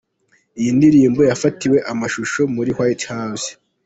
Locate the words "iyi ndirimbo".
0.59-1.21